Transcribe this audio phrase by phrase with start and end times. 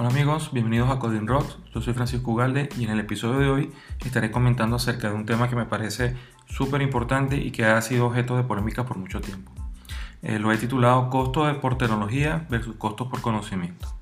[0.00, 1.58] Hola amigos, bienvenidos a Coding Rocks.
[1.74, 3.72] Yo soy Francisco Ugalde y en el episodio de hoy
[4.04, 6.14] estaré comentando acerca de un tema que me parece
[6.46, 9.50] súper importante y que ha sido objeto de polémica por mucho tiempo.
[10.22, 13.92] Eh, lo he titulado Costo por tecnología versus costos por conocimiento.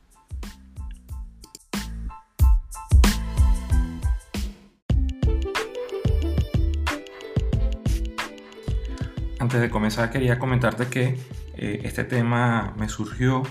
[9.39, 11.19] Antes de comenzar quería comentarte que
[11.55, 13.45] eh, este tema me surgió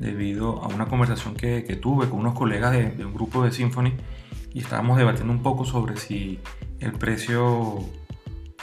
[0.00, 3.92] debido a una conversación que, tuve con unos colegas de, un grupo de Symphony
[4.52, 6.40] y estábamos debatiendo un poco sobre si
[6.80, 7.84] el precio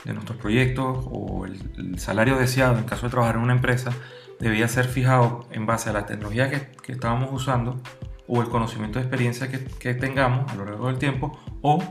[0.04, 3.92] de nuestros proyectos o el, salario deseado en caso de trabajar en una empresa
[4.40, 7.80] debía ser fijado en base a la tecnología que, estábamos usando
[8.28, 11.84] o el conocimiento de experiencia que, tengamos a lo largo del tiempo o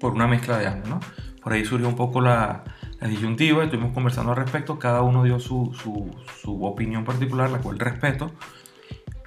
[0.00, 0.88] por una mezcla de ambos.
[0.88, 1.00] ¿no?
[1.42, 2.64] Por ahí surgió un poco la,
[3.00, 7.58] la disyuntiva, estuvimos conversando al respecto, cada uno dio su, su, su opinión particular, la
[7.58, 8.32] cual respeto,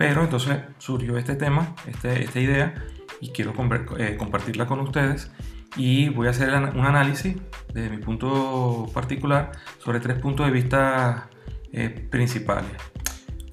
[0.01, 2.73] pero entonces surgió este tema, este, esta idea,
[3.19, 3.53] y quiero
[3.99, 5.29] eh, compartirla con ustedes.
[5.75, 7.35] Y voy a hacer un análisis
[7.71, 11.29] desde mi punto particular sobre tres puntos de vista
[11.71, 12.71] eh, principales.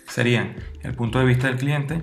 [0.06, 2.00] Serían el punto de vista del cliente,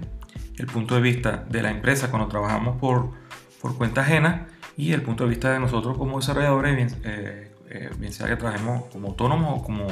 [0.57, 3.13] el punto de vista de la empresa cuando trabajamos por,
[3.59, 4.45] por cuenta ajena
[4.77, 8.85] y el punto de vista de nosotros como desarrolladores, bien, eh, bien sea que trabajemos
[8.91, 9.87] como autónomos o como,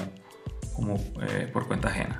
[0.76, 1.00] como
[1.52, 2.20] por cuenta ajena.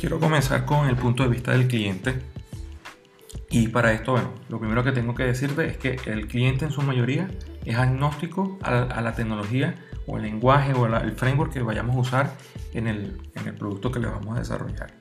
[0.00, 2.22] Quiero comenzar con el punto de vista del cliente.
[3.50, 6.70] Y para esto, bueno, lo primero que tengo que decirte es que el cliente en
[6.70, 7.28] su mayoría
[7.66, 9.74] es agnóstico a, la tecnología
[10.06, 12.36] o el lenguaje o el framework que vayamos a usar
[12.72, 14.94] en el, en el producto que le vamos a desarrollar.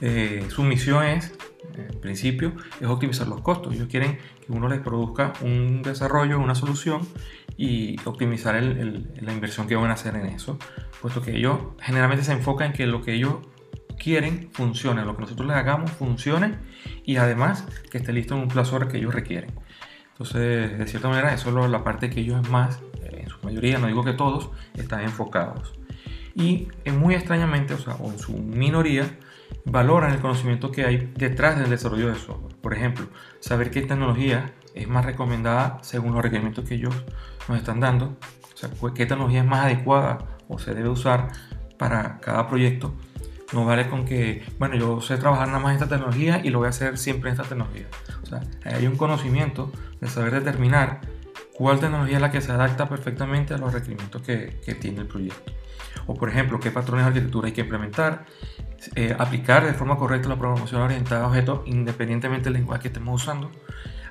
[0.00, 1.34] Eh, su misión es,
[1.76, 3.74] en principio, es optimizar los costos.
[3.74, 7.06] Ellos quieren que uno les produzca un desarrollo, una solución
[7.58, 10.58] y optimizar la inversión que van a hacer en eso,
[11.02, 13.34] puesto que ellos generalmente se enfocan en que lo que ellos
[13.98, 16.56] quieren funcione, lo que nosotros les hagamos funcione
[17.04, 19.52] y además que esté listo en un plazo que ellos requieren.
[20.12, 23.78] Entonces, de cierta manera, eso es la parte que ellos más, eh, en su mayoría,
[23.78, 25.78] no digo que todos, están enfocados.
[26.34, 29.04] Y muy extrañamente, o sea, en su minoría,
[29.64, 32.56] valoran el conocimiento que hay detrás del desarrollo de software.
[32.56, 33.06] Por ejemplo,
[33.40, 36.94] saber qué tecnología es más recomendada según los requerimientos que ellos
[37.48, 38.16] nos están dando,
[38.54, 41.28] o sea, qué tecnología es más adecuada o se debe usar
[41.78, 42.94] para cada proyecto
[43.52, 46.58] no vale con que, bueno, yo sé trabajar nada más en esta tecnología y lo
[46.58, 47.86] voy a hacer siempre en esta tecnología.
[48.22, 51.00] O sea, hay un conocimiento de saber determinar
[51.54, 55.06] cuál tecnología es la que se adapta perfectamente a los requerimientos que, que tiene el
[55.06, 55.52] proyecto.
[56.06, 58.26] O por ejemplo, qué patrones de arquitectura hay que implementar,
[58.94, 63.22] eh, aplicar de forma correcta la programación orientada a objetos independientemente del lenguaje que estemos
[63.22, 63.50] usando.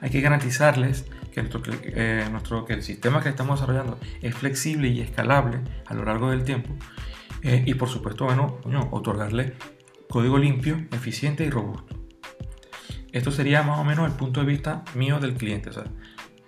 [0.01, 4.89] Hay que garantizarles que, nuestro, eh, nuestro, que el sistema que estamos desarrollando es flexible
[4.89, 6.75] y escalable a lo largo del tiempo
[7.43, 8.59] eh, y por supuesto, bueno,
[8.91, 9.53] otorgarle
[10.09, 11.95] código limpio, eficiente y robusto.
[13.11, 15.71] Esto sería más o menos el punto de vista mío del cliente.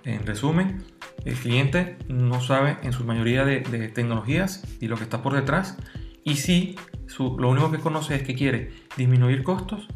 [0.04, 0.84] en resumen,
[1.26, 5.78] el cliente no sabe en su mayoría de, tecnologías y lo que está por detrás.
[6.24, 6.76] Y sí,
[7.18, 9.88] lo único que conoce es que quiere disminuir costos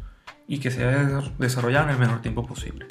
[0.46, 2.86] y que sea desarrollado en el menor tiempo posible.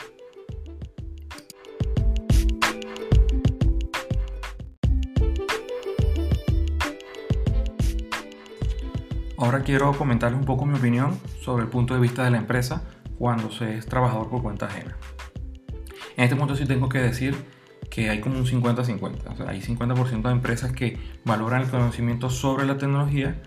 [9.43, 12.81] Ahora quiero comentarles un poco mi opinión sobre el punto de vista de la empresa
[13.17, 14.95] cuando se es trabajador por cuenta ajena.
[16.15, 17.35] En este punto sí tengo que decir
[17.89, 19.33] que hay como un 50-50.
[19.33, 23.41] O sea, hay 50% de empresas que valoran el conocimiento sobre la tecnología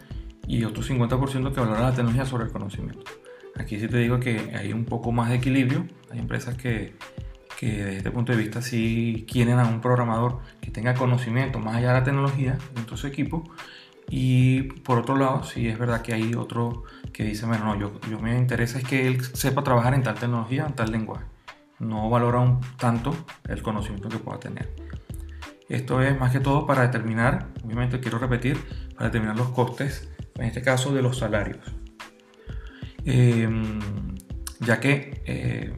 [0.46, 3.02] y otro 50% que valoran la tecnología sobre el conocimiento.
[3.58, 5.86] Aquí sí te digo que hay un poco más de equilibrio.
[6.10, 6.94] Hay empresas que,
[7.58, 11.76] que desde este punto de vista sí quieren a un programador que tenga conocimiento más
[11.76, 13.44] allá de la tecnología dentro de su equipo
[14.08, 18.00] y por otro lado, sí es verdad que hay otro que dice, bueno, no, yo,
[18.10, 21.24] yo me interesa es que él sepa trabajar en tal tecnología, en tal lenguaje.
[21.78, 23.14] No valora un, tanto
[23.48, 24.74] el conocimiento que pueda tener.
[25.68, 28.58] Esto es más que todo para determinar, obviamente quiero repetir,
[28.94, 31.74] para determinar los costes, en este caso de los salarios.
[33.04, 33.80] Em,
[34.60, 35.76] ya que eh,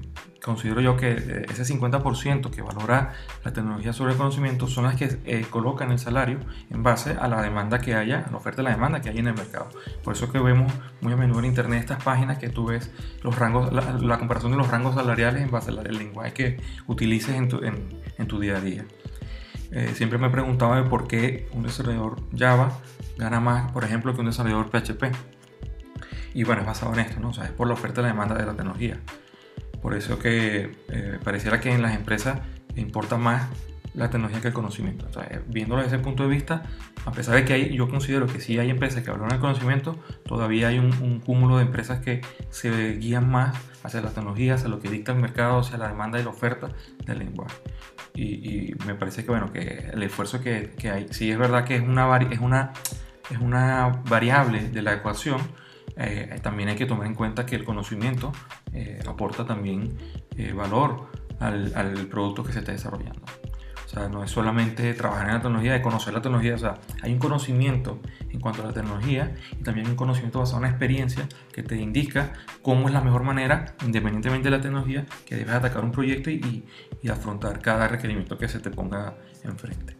[0.48, 3.12] considero yo que eh, ese 50% que valora
[3.44, 6.38] la tecnología sobre el conocimiento son las que eh, colocan el salario
[6.70, 9.18] en base a la demanda que haya, a la oferta y la demanda que hay
[9.18, 9.68] en el mercado.
[10.02, 10.72] Por eso que vemos
[11.02, 12.90] muy a menudo en internet estas páginas que tú ves
[13.22, 16.56] los rangos, la, comparación de los rangos salariales en base al lenguaje que
[16.86, 17.48] utilices en
[18.26, 18.86] tu, día a día.
[19.70, 22.72] Eh, siempre me he preguntado de por qué un desarrollador Java
[23.18, 25.14] gana más, por ejemplo, que un desarrollador PHP.
[26.32, 27.28] Y bueno, es basado en esto, ¿no?
[27.28, 28.98] O sea, es por la oferta y la demanda de la tecnología.
[29.82, 32.40] Por eso que eh, pareciera que en las empresas
[32.76, 33.48] importa más
[33.94, 35.06] la tecnología que el conocimiento.
[35.48, 36.62] viéndolo desde ese punto de vista,
[37.04, 39.98] a pesar de que hay, yo considero que sí hay empresas que valoran el conocimiento,
[40.24, 42.20] todavía hay un, cúmulo de empresas que
[42.50, 46.20] se guían más hacia la tecnología, hacia lo que dicta el mercado, hacia la demanda
[46.20, 46.70] y la oferta
[47.04, 47.56] del lenguaje.
[48.14, 51.76] Y, me parece que, bueno, que el esfuerzo que, que, hay, sí es verdad que
[51.76, 52.72] es una, es una,
[53.30, 55.40] es una variable de la ecuación,
[55.96, 58.32] eh, también hay que tomar en cuenta que el conocimiento
[58.72, 59.96] eh, aporta también
[60.36, 61.06] eh, valor
[61.40, 63.22] al, al producto que se está desarrollando.
[63.88, 66.74] O sea, no es solamente trabajar en la tecnología, de conocer la tecnología, o sea,
[67.02, 70.68] hay un conocimiento en cuanto a la tecnología y también un conocimiento basado en una
[70.68, 75.54] experiencia que te indica cómo es la mejor manera, independientemente de la tecnología, que debes
[75.54, 76.66] atacar un proyecto y,
[77.02, 79.96] y afrontar cada requerimiento que se te ponga enfrente.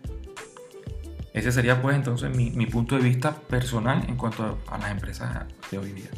[1.32, 5.46] Ese sería pues entonces mi, mi punto de vista personal en cuanto a las empresas
[5.70, 6.10] de hoy día.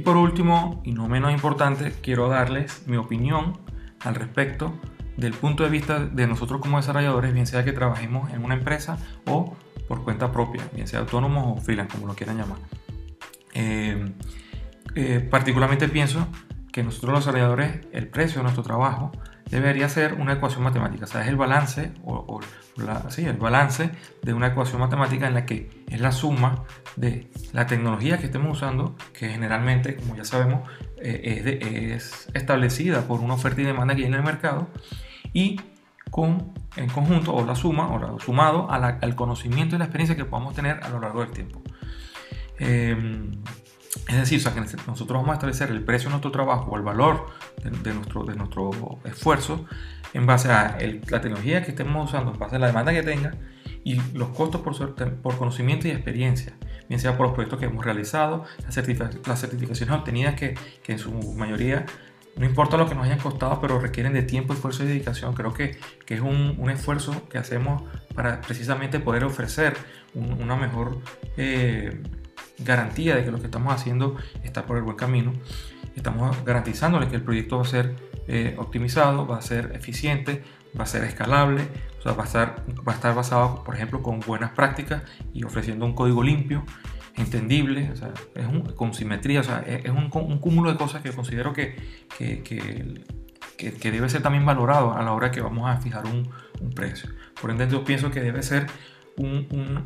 [0.00, 3.58] Por último, y no menos importante, quiero darles mi opinión
[4.00, 4.74] al respecto
[5.16, 8.98] del punto de vista de nosotros como desarrolladores, bien sea que trabajemos en una empresa
[9.26, 9.56] o
[9.88, 12.58] por cuenta propia, bien sea autónomos o freelance, como lo quieran llamar.
[13.52, 14.12] Eh,
[14.94, 16.26] eh, particularmente pienso
[16.72, 19.12] que nosotros los desarrolladores, el precio de nuestro trabajo
[19.50, 22.40] debería ser una ecuación matemática, o sea, es el balance, o,
[23.08, 23.90] sí, el balance
[24.22, 26.64] de una ecuación matemática en la que es la suma
[26.96, 30.68] de la tecnología que estemos usando, que generalmente, como ya sabemos,
[30.98, 34.68] eh, es, establecida por una oferta y demanda que hay en el mercado,
[35.32, 35.60] y
[36.10, 40.54] con, en conjunto, o la suma, o sumado al conocimiento y la experiencia que podamos
[40.54, 41.62] tener a lo largo del tiempo.
[42.58, 43.32] Em,
[44.08, 47.26] es decir, que nosotros vamos a establecer el precio de nuestro trabajo o el valor
[47.62, 48.70] de, nuestro, de nuestro
[49.04, 49.66] esfuerzo
[50.12, 53.34] en base a la tecnología que estemos usando, en base a la demanda que tenga
[53.84, 56.54] y los costos por, por conocimiento y experiencia,
[56.88, 61.12] bien sea por los proyectos que hemos realizado, las, certificaciones obtenidas que, que, en su
[61.34, 61.84] mayoría,
[62.36, 65.34] no importa lo que nos hayan costado, pero requieren de tiempo, esfuerzo y dedicación.
[65.34, 67.82] Creo que, que es un, un, esfuerzo que hacemos
[68.14, 69.74] para precisamente poder ofrecer
[70.14, 70.98] una mejor...
[71.36, 72.02] Eh,
[72.58, 75.32] garantía de que lo que estamos haciendo está por el buen camino.
[75.96, 77.94] Estamos garantizándole que el proyecto va a ser
[78.26, 80.42] eh, optimizado, va a ser eficiente,
[80.78, 81.68] va a ser escalable,
[81.98, 85.02] o sea, va, a estar, va a estar basado, por ejemplo, con buenas prácticas
[85.32, 86.64] y ofreciendo un código limpio,
[87.16, 91.52] entendible, o sea, es con simetría, o sea, es, un, cúmulo de cosas que considero
[91.52, 91.76] que,
[92.18, 96.28] que, debe ser también valorado a la hora que vamos a fijar un,
[96.60, 97.10] un precio.
[97.40, 98.66] Por ende, yo pienso que debe ser
[99.16, 99.84] un,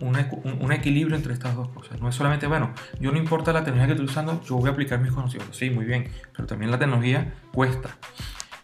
[0.60, 2.00] un, equilibrio entre estas dos cosas.
[2.00, 4.72] No es solamente, bueno, yo no importa la tecnología que estoy usando, yo voy a
[4.72, 5.56] aplicar mis conocimientos.
[5.56, 7.96] Sí, muy bien, pero también la tecnología cuesta.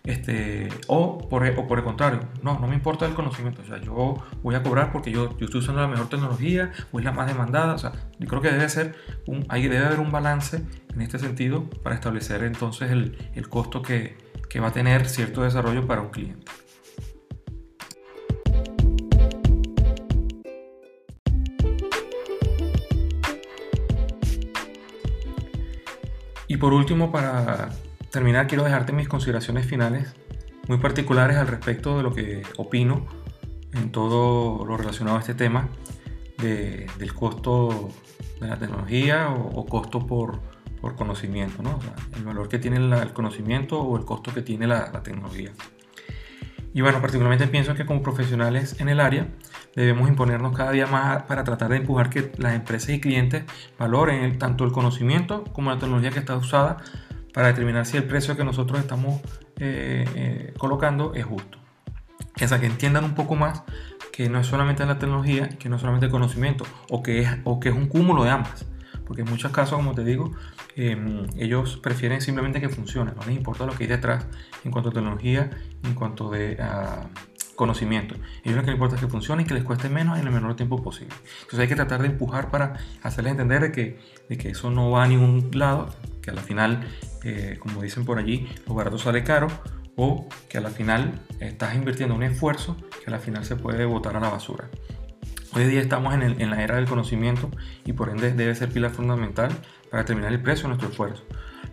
[0.04, 3.62] Este, o, por, o por el contrario, no, no me importa el conocimiento.
[3.62, 6.98] O sea, yo voy a cobrar porque yo, yo estoy usando la mejor tecnología o
[6.98, 7.74] es la más demandada.
[7.74, 8.94] O sea, yo creo que debe ser
[9.26, 10.62] un, ahí debe haber un balance
[10.94, 14.16] en este sentido para establecer entonces el, el costo que,
[14.50, 16.52] que va a tener cierto desarrollo para un cliente.
[26.64, 27.68] Por último, para
[28.10, 30.14] terminar, quiero dejarte mis consideraciones finales
[30.66, 33.04] muy particulares al respecto de lo que opino
[33.74, 35.68] en todo lo relacionado a este tema
[36.38, 37.90] del costo
[38.40, 40.40] de la tecnología o, costo por,
[40.80, 41.78] por conocimiento, ¿no?
[42.16, 45.52] el valor que tiene el conocimiento o el costo que tiene la, la tecnología.
[46.72, 49.28] Y bueno, particularmente pienso que como profesionales en el área
[49.74, 53.44] debemos imponernos cada día más para tratar de empujar que las empresas y clientes
[53.78, 56.78] valoren tanto el conocimiento como la tecnología que está usada
[57.32, 59.20] para determinar si el precio que nosotros estamos
[59.58, 61.58] eh, eh, colocando es justo.
[62.42, 63.62] O sea, que entiendan un poco más
[64.12, 67.30] que no es solamente la tecnología, que no es solamente el conocimiento, o que es,
[67.42, 68.64] o que es un cúmulo de ambas.
[69.06, 70.30] Porque en muchos casos, como te digo,
[70.76, 74.26] em, ellos prefieren simplemente que funcione, no les importa lo que hay detrás
[74.64, 75.50] en cuanto a tecnología,
[75.82, 76.56] en cuanto de...
[76.60, 77.24] Uh,
[77.56, 78.14] conocimiento.
[78.42, 80.56] Ellos lo que importa es que funcione y que les cueste menos en el menor
[80.56, 81.14] tiempo posible.
[81.42, 83.98] Entonces hay que tratar de empujar para hacerles entender de que,
[84.36, 86.86] que eso no va a ningún lado, que a la final,
[87.22, 89.48] eh, como dicen por allí, lo barato sale caro
[89.96, 93.84] o que a la final estás invirtiendo un esfuerzo que a la final se puede
[93.84, 94.68] botar a la basura.
[95.52, 97.48] Hoy día estamos en, en la era del conocimiento
[97.84, 99.52] y por ende debe ser pilar fundamental
[99.88, 101.24] para determinar el precio de nuestro esfuerzo.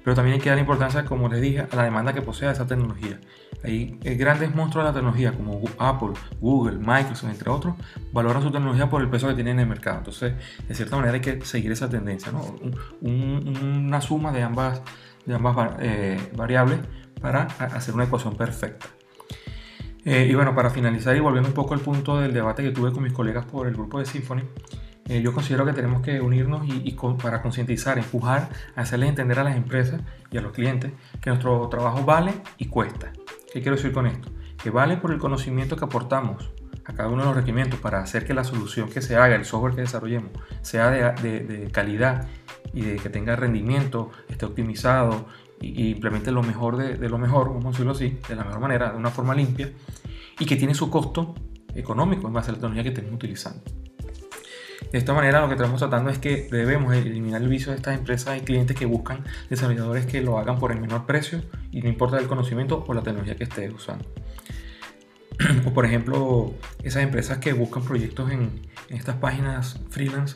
[0.03, 2.65] Pero también hay que dar importancia, como les dije, a la demanda que posee esa
[2.65, 3.19] tecnología.
[3.63, 7.75] Hay eh, grandes monstruos de la tecnología como Apple, Google, Microsoft, entre otros,
[8.11, 9.99] valoran su tecnología por el peso que tienen en el mercado.
[9.99, 10.33] Entonces,
[10.67, 12.41] de cierta manera hay que seguir esa tendencia, ¿no?
[13.01, 14.81] una suma de ambas,
[15.25, 16.79] de ambas eh, variables
[17.21, 18.87] para hacer una ecuación perfecta.
[20.03, 22.91] Eh, y bueno, para finalizar y volviendo un poco al punto del debate que tuve
[22.91, 24.41] con mis colegas por el grupo de Symphony,
[25.11, 29.57] eh, yo considero que tenemos que unirnos y, para concientizar, empujar, hacerles entender a las
[29.57, 29.99] empresas
[30.31, 33.11] y a los clientes que nuestro trabajo vale y cuesta.
[33.51, 34.29] ¿Qué quiero decir con esto?
[34.63, 36.49] Que vale por el conocimiento que aportamos
[36.85, 39.43] a cada uno de los requerimientos para hacer que la solución que se haga, el
[39.43, 42.29] software que desarrollemos, sea de, calidad
[42.73, 45.25] y de que tenga rendimiento, esté optimizado
[45.59, 48.61] y, implemente lo mejor de, de, lo mejor, vamos a decirlo así, de la mejor
[48.61, 49.73] manera, de una forma limpia,
[50.39, 51.35] y que tiene su costo
[51.75, 53.61] económico en base a la tecnología que estemos utilizando.
[54.91, 57.97] De esta manera lo que estamos tratando es que debemos eliminar el vicio de estas
[57.97, 61.87] empresas y clientes que buscan desarrolladores que lo hagan por el menor precio y no
[61.87, 64.05] importa el conocimiento o la tecnología que estés usando.
[65.65, 70.35] o por ejemplo, esas empresas que buscan proyectos en, estas páginas freelance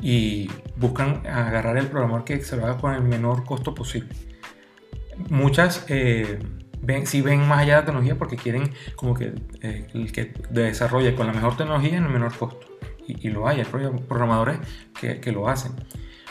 [0.00, 4.08] y buscan agarrar el programador que se lo haga con el menor costo posible.
[5.28, 6.38] Muchas eh,
[6.80, 10.32] ven, si ven más allá de la tecnología porque quieren como que eh, el que
[10.48, 12.69] desarrolle con la mejor tecnología en el menor costo.
[13.20, 14.58] Y, lo hay, hay programadores
[14.98, 15.72] que, que, lo hacen.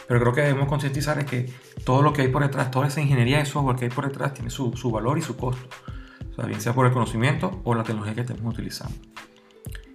[0.07, 1.51] Pero creo que debemos concientizar de que
[1.83, 4.33] todo lo que hay por detrás, toda esa ingeniería de software que hay por detrás
[4.33, 5.67] tiene su, su valor y su costo.
[6.31, 8.95] O sea, bien sea por el conocimiento o la tecnología que estemos utilizando.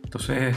[0.03, 0.57] Entonces,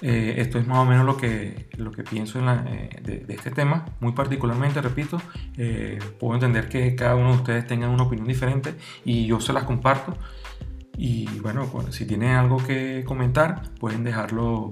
[0.00, 3.86] eh, esto es más o menos lo que, lo que pienso eh, de, este tema.
[4.00, 5.20] Muy particularmente, repito,
[5.56, 9.52] eh, puedo entender que cada uno de ustedes tenga una opinión diferente y yo se
[9.52, 10.14] las comparto.
[10.96, 14.70] Y bueno, si tienen algo que comentar, pueden dejarlo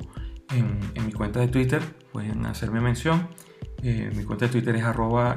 [0.52, 1.82] en, mi cuenta de Twitter,
[2.12, 3.28] pueden hacerme mención.
[3.82, 5.36] mi cuenta de Twitter es arroba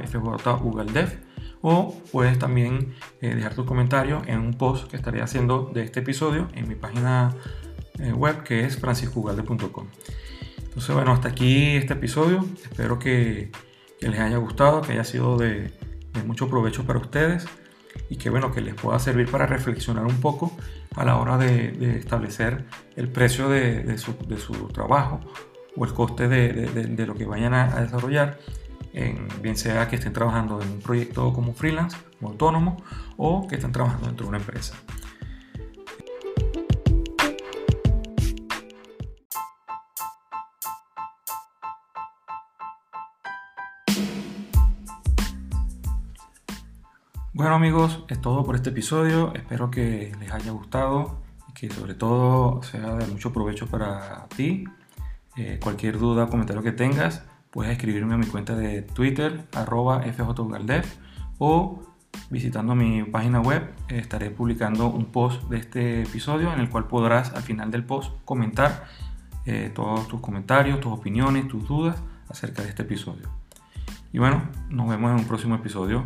[1.61, 6.47] o puedes también dejar tu comentario en un post que estaré haciendo de este episodio
[6.53, 7.35] en mi página
[7.99, 9.87] eh, web que es franciscugalde.com.
[10.57, 12.45] Entonces, bueno, hasta aquí este episodio.
[12.63, 13.51] Espero que,
[14.01, 15.71] les haya gustado, que haya sido de,
[16.25, 17.45] mucho provecho para ustedes
[18.09, 20.55] y que, bueno, que les pueda servir para reflexionar un poco
[20.95, 24.13] a la hora de, establecer el precio de, su,
[24.73, 25.21] trabajo
[25.75, 28.39] o el coste de, lo que vayan a, desarrollar,
[28.93, 32.77] en, bien sea que estén trabajando en un proyecto como freelance o autónomo
[33.17, 34.75] o que estén trabajando dentro de una empresa.
[47.45, 49.31] Bueno amigos, es todo por este episodio.
[49.35, 54.63] Espero que les haya gustado y que sobre todo sea de mucho provecho para ti.
[55.37, 60.01] Eh, cualquier duda o comentario que tengas, puedes escribirme a mi cuenta de Twitter, arroba
[60.01, 60.85] fjgaldev,
[61.37, 61.83] o
[62.31, 67.31] visitando mi página web estaré publicando un post de este episodio en el cual podrás
[67.33, 68.85] al final del post comentar
[69.45, 73.29] eh, todos tus comentarios, tus opiniones, tus dudas acerca de este episodio.
[74.11, 76.05] Y bueno, nos vemos en un próximo episodio.